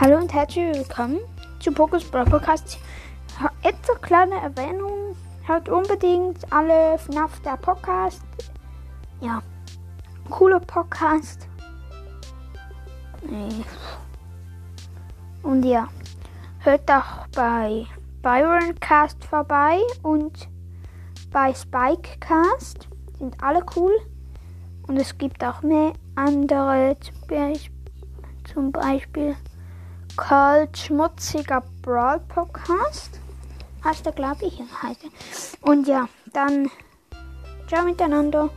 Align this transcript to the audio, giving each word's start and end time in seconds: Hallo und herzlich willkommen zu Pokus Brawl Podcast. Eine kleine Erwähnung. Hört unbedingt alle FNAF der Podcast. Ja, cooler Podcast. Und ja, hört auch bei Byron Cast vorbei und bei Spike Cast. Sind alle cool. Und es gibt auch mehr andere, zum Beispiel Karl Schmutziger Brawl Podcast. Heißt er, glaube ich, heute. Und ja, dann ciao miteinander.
Hallo 0.00 0.16
und 0.18 0.32
herzlich 0.32 0.76
willkommen 0.76 1.18
zu 1.58 1.72
Pokus 1.72 2.04
Brawl 2.04 2.24
Podcast. 2.24 2.78
Eine 3.64 3.74
kleine 4.00 4.36
Erwähnung. 4.36 5.16
Hört 5.44 5.68
unbedingt 5.68 6.38
alle 6.52 6.96
FNAF 6.98 7.40
der 7.40 7.56
Podcast. 7.56 8.22
Ja, 9.20 9.42
cooler 10.30 10.60
Podcast. 10.60 11.48
Und 15.42 15.64
ja, 15.64 15.88
hört 16.60 16.88
auch 16.88 17.26
bei 17.34 17.84
Byron 18.22 18.78
Cast 18.78 19.24
vorbei 19.24 19.80
und 20.04 20.48
bei 21.32 21.52
Spike 21.52 22.20
Cast. 22.20 22.86
Sind 23.18 23.42
alle 23.42 23.66
cool. 23.74 23.96
Und 24.86 24.96
es 24.96 25.18
gibt 25.18 25.42
auch 25.42 25.62
mehr 25.62 25.92
andere, 26.14 26.96
zum 28.44 28.70
Beispiel 28.70 29.34
Karl 30.18 30.68
Schmutziger 30.74 31.62
Brawl 31.80 32.18
Podcast. 32.18 33.20
Heißt 33.84 34.04
er, 34.04 34.12
glaube 34.12 34.46
ich, 34.46 34.58
heute. 34.82 35.06
Und 35.62 35.86
ja, 35.86 36.08
dann 36.32 36.68
ciao 37.68 37.84
miteinander. 37.84 38.50